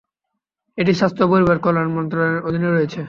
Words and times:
এটি 0.77 0.91
স্বাস্থ্য 0.93 1.23
ও 1.25 1.31
পরিবার 1.33 1.57
কল্যাণ 1.59 1.89
মন্ত্রণালয়ের 1.97 2.45
অধীনে 2.47 2.69
রয়েছে। 2.69 2.99